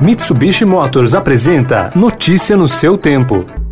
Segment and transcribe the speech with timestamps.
[0.00, 3.65] Mitsubishi Motors apresenta Notícia no seu tempo.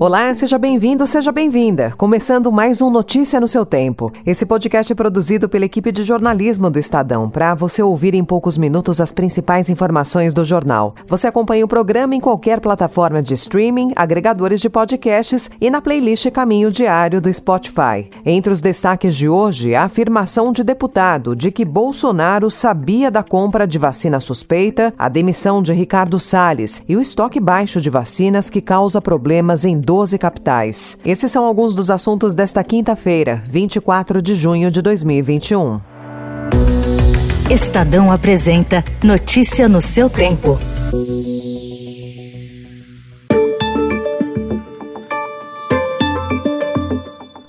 [0.00, 1.92] Olá, seja bem-vindo, seja bem-vinda.
[1.96, 4.12] Começando mais um Notícia no seu tempo.
[4.24, 8.56] Esse podcast é produzido pela equipe de jornalismo do Estadão, para você ouvir em poucos
[8.56, 10.94] minutos as principais informações do jornal.
[11.08, 16.30] Você acompanha o programa em qualquer plataforma de streaming, agregadores de podcasts e na playlist
[16.30, 18.08] Caminho Diário do Spotify.
[18.24, 23.66] Entre os destaques de hoje, a afirmação de deputado de que Bolsonaro sabia da compra
[23.66, 28.60] de vacina suspeita, a demissão de Ricardo Salles e o estoque baixo de vacinas que
[28.60, 30.98] causa problemas em 12 capitais.
[31.02, 35.80] Esses são alguns dos assuntos desta quinta-feira, 24 de junho de 2021.
[37.50, 40.58] Estadão apresenta Notícia no seu tempo.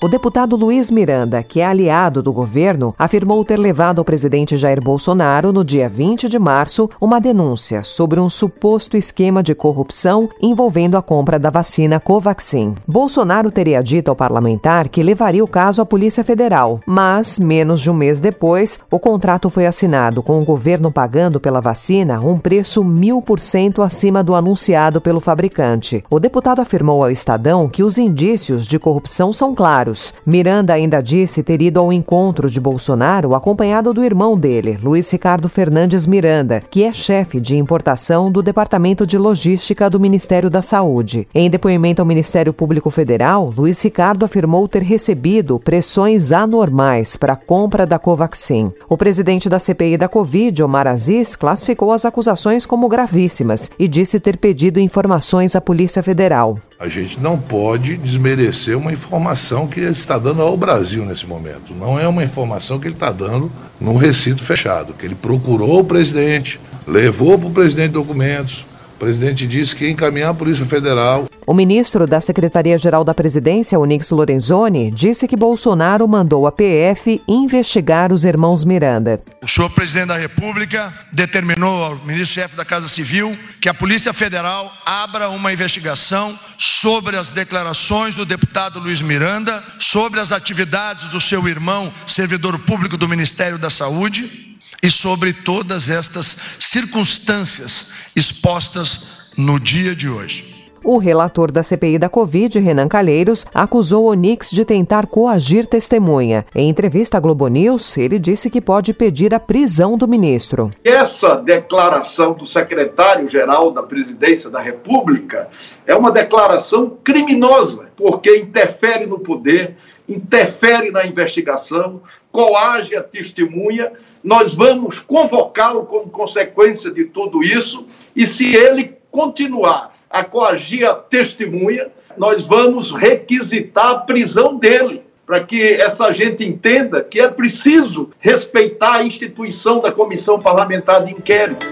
[0.01, 4.81] O deputado Luiz Miranda, que é aliado do governo, afirmou ter levado ao presidente Jair
[4.81, 10.95] Bolsonaro, no dia 20 de março, uma denúncia sobre um suposto esquema de corrupção envolvendo
[10.95, 12.75] a compra da vacina Covaxin.
[12.87, 17.91] Bolsonaro teria dito ao parlamentar que levaria o caso à Polícia Federal, mas, menos de
[17.91, 22.85] um mês depois, o contrato foi assinado com o governo pagando pela vacina um preço
[22.85, 26.05] mil por cento acima do anunciado pelo fabricante.
[26.09, 29.88] O deputado afirmou ao Estadão que os indícios de corrupção são claros
[30.25, 35.49] Miranda ainda disse ter ido ao encontro de Bolsonaro acompanhado do irmão dele, Luiz Ricardo
[35.49, 41.27] Fernandes Miranda, que é chefe de importação do Departamento de Logística do Ministério da Saúde.
[41.33, 47.37] Em depoimento ao Ministério Público Federal, Luiz Ricardo afirmou ter recebido pressões anormais para a
[47.37, 48.71] compra da Covaxin.
[48.87, 54.19] O presidente da CPI da Covid, Omar Aziz, classificou as acusações como gravíssimas e disse
[54.19, 56.57] ter pedido informações à Polícia Federal.
[56.79, 61.75] A gente não pode desmerecer uma informação que ele está dando ao Brasil nesse momento.
[61.75, 65.83] Não é uma informação que ele está dando num recinto fechado, que ele procurou o
[65.83, 66.57] presidente,
[66.87, 68.65] levou para o presidente documentos,
[68.99, 71.29] o presidente disse que ia encaminhar a Polícia Federal.
[71.47, 78.11] O ministro da Secretaria-Geral da Presidência, Onix Lorenzoni, disse que Bolsonaro mandou a PF investigar
[78.11, 79.21] os irmãos Miranda.
[79.41, 84.69] O senhor presidente da República determinou ao ministro-chefe da Casa Civil que a Polícia Federal
[84.85, 91.47] abra uma investigação sobre as declarações do deputado Luiz Miranda, sobre as atividades do seu
[91.47, 94.48] irmão, servidor público do Ministério da Saúde
[94.81, 99.03] e sobre todas estas circunstâncias expostas
[99.37, 100.59] no dia de hoje.
[100.83, 106.45] O relator da CPI da Covid, Renan Calheiros, acusou Onix de tentar coagir testemunha.
[106.55, 110.71] Em entrevista à Globo News, ele disse que pode pedir a prisão do ministro.
[110.83, 115.49] Essa declaração do secretário-geral da Presidência da República
[115.85, 119.75] é uma declaração criminosa, porque interfere no poder,
[120.07, 122.01] interfere na investigação,
[122.31, 123.91] coage a testemunha
[124.23, 127.85] nós vamos convocá-lo como consequência de tudo isso,
[128.15, 131.87] e se ele continuar a coagir a testemunha,
[132.17, 138.97] nós vamos requisitar a prisão dele, para que essa gente entenda que é preciso respeitar
[138.97, 141.65] a instituição da Comissão Parlamentar de Inquérito.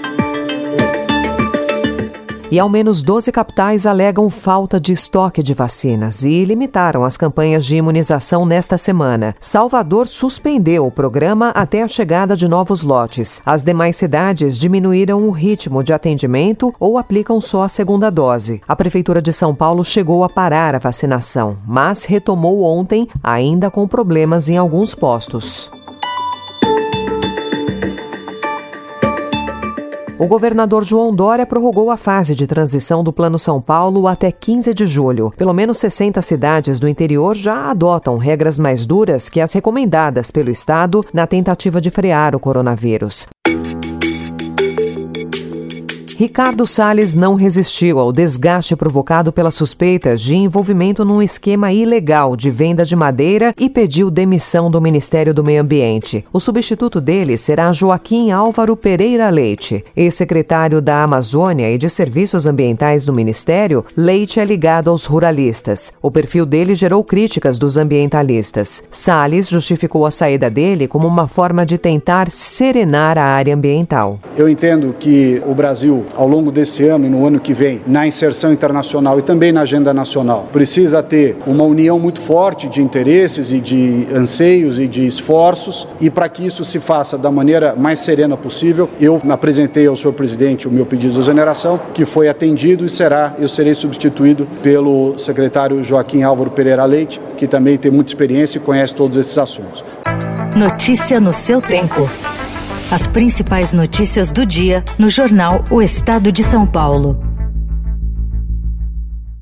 [2.50, 7.66] E ao menos 12 capitais alegam falta de estoque de vacinas e limitaram as campanhas
[7.66, 9.36] de imunização nesta semana.
[9.38, 13.42] Salvador suspendeu o programa até a chegada de novos lotes.
[13.46, 18.62] As demais cidades diminuíram o ritmo de atendimento ou aplicam só a segunda dose.
[18.66, 23.86] A Prefeitura de São Paulo chegou a parar a vacinação, mas retomou ontem, ainda com
[23.86, 25.70] problemas em alguns postos.
[30.20, 34.74] O governador João Dória prorrogou a fase de transição do Plano São Paulo até 15
[34.74, 35.32] de julho.
[35.38, 40.50] Pelo menos 60 cidades do interior já adotam regras mais duras que as recomendadas pelo
[40.50, 43.28] Estado na tentativa de frear o coronavírus.
[46.20, 52.50] Ricardo Salles não resistiu ao desgaste provocado pelas suspeitas de envolvimento num esquema ilegal de
[52.50, 56.26] venda de madeira e pediu demissão do Ministério do Meio Ambiente.
[56.34, 59.86] O substituto dele será Joaquim Álvaro Pereira Leite.
[59.96, 65.94] Ex-secretário da Amazônia e de Serviços Ambientais do Ministério, Leite é ligado aos ruralistas.
[66.02, 68.84] O perfil dele gerou críticas dos ambientalistas.
[68.90, 74.18] Salles justificou a saída dele como uma forma de tentar serenar a área ambiental.
[74.36, 78.06] Eu entendo que o Brasil ao longo desse ano e no ano que vem na
[78.06, 80.48] inserção internacional e também na agenda nacional.
[80.52, 86.10] Precisa ter uma união muito forte de interesses e de anseios e de esforços e
[86.10, 90.68] para que isso se faça da maneira mais serena possível, eu apresentei ao senhor presidente
[90.68, 95.84] o meu pedido de exoneração, que foi atendido e será, eu serei substituído pelo secretário
[95.84, 99.84] Joaquim Álvaro Pereira Leite, que também tem muita experiência e conhece todos esses assuntos.
[100.56, 102.10] Notícia no seu tempo.
[102.90, 107.22] As principais notícias do dia no jornal O Estado de São Paulo.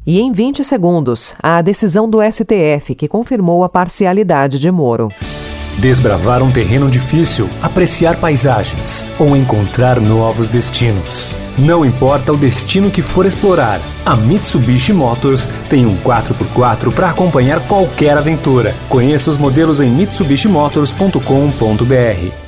[0.03, 5.09] E em 20 segundos, a decisão do STF que confirmou a parcialidade de Moro.
[5.77, 11.35] Desbravar um terreno difícil, apreciar paisagens ou encontrar novos destinos.
[11.55, 17.59] Não importa o destino que for explorar, a Mitsubishi Motors tem um 4x4 para acompanhar
[17.67, 18.73] qualquer aventura.
[18.89, 22.44] Conheça os modelos em mitsubishimotors.com.br.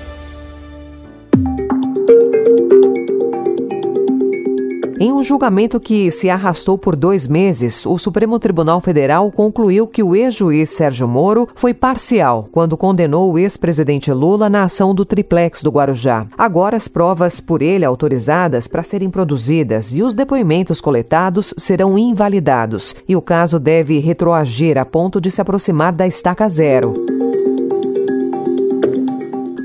[5.00, 10.02] Em um julgamento que se arrastou por dois meses, o Supremo Tribunal Federal concluiu que
[10.02, 15.62] o ex-juiz Sérgio Moro foi parcial quando condenou o ex-presidente Lula na ação do triplex
[15.62, 16.26] do Guarujá.
[16.36, 22.96] Agora, as provas por ele autorizadas para serem produzidas e os depoimentos coletados serão invalidados,
[23.08, 26.96] e o caso deve retroagir a ponto de se aproximar da estaca zero.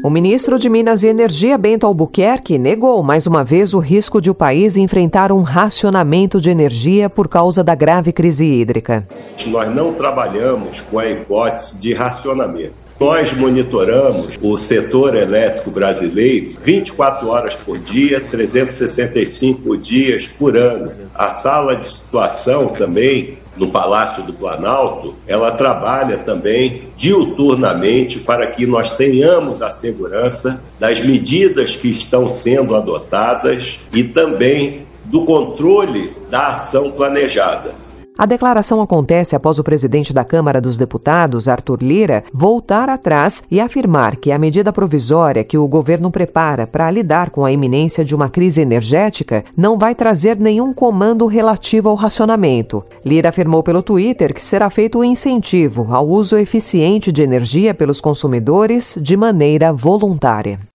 [0.03, 4.31] O ministro de Minas e Energia, Bento Albuquerque, negou mais uma vez o risco de
[4.31, 9.07] o país enfrentar um racionamento de energia por causa da grave crise hídrica.
[9.47, 12.75] Nós não trabalhamos com a hipótese de racionamento.
[12.99, 20.91] Nós monitoramos o setor elétrico brasileiro 24 horas por dia, 365 dias por ano.
[21.15, 28.67] A sala de situação também no Palácio do Planalto, ela trabalha também diuturnamente para que
[28.67, 36.49] nós tenhamos a segurança das medidas que estão sendo adotadas e também do controle da
[36.49, 37.75] ação planejada.
[38.17, 43.59] A declaração acontece após o presidente da Câmara dos Deputados, Arthur Lira, voltar atrás e
[43.59, 48.15] afirmar que a medida provisória que o governo prepara para lidar com a iminência de
[48.15, 52.85] uma crise energética não vai trazer nenhum comando relativo ao racionamento.
[53.05, 57.73] Lira afirmou pelo Twitter que será feito o um incentivo ao uso eficiente de energia
[57.73, 60.72] pelos consumidores de maneira voluntária.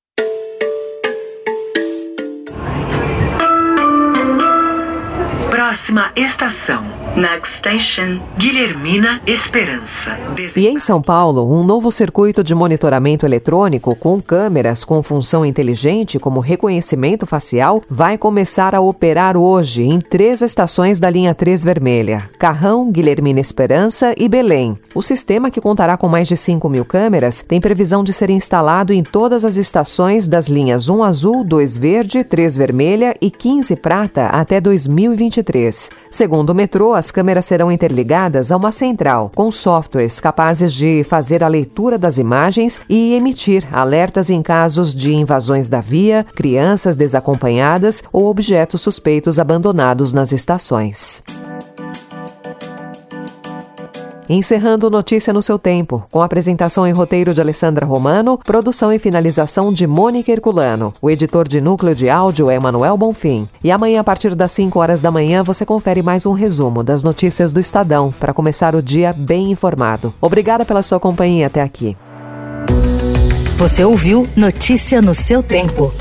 [5.77, 6.83] Próxima estação.
[7.15, 10.17] Next Station, Guilhermina Esperança.
[10.55, 16.19] E em São Paulo, um novo circuito de monitoramento eletrônico com câmeras com função inteligente
[16.19, 22.29] como reconhecimento facial vai começar a operar hoje em três estações da linha 3 vermelha:
[22.39, 24.77] Carrão, Guilhermina Esperança e Belém.
[24.95, 28.93] O sistema, que contará com mais de 5 mil câmeras, tem previsão de ser instalado
[28.93, 34.25] em todas as estações das linhas 1 azul, 2 verde, 3 vermelha e 15 prata
[34.27, 35.66] até 2023.
[36.11, 41.05] Segundo o metrô, as as câmeras serão interligadas a uma central com softwares capazes de
[41.05, 46.97] fazer a leitura das imagens e emitir alertas em casos de invasões da via, crianças
[46.97, 51.23] desacompanhadas ou objetos suspeitos abandonados nas estações.
[54.29, 59.71] Encerrando Notícia no seu tempo, com apresentação e roteiro de Alessandra Romano, produção e finalização
[59.71, 60.93] de Mônica Herculano.
[61.01, 63.47] O editor de núcleo de áudio é Manuel Bonfim.
[63.63, 67.03] E amanhã, a partir das 5 horas da manhã, você confere mais um resumo das
[67.03, 70.13] notícias do Estadão para começar o dia bem informado.
[70.19, 71.95] Obrigada pela sua companhia até aqui.
[73.57, 75.93] Você ouviu Notícia no seu tempo.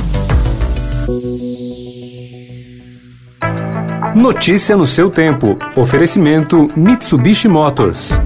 [4.16, 5.58] Notícia no seu tempo.
[5.76, 8.18] Oferecimento Mitsubishi Motors.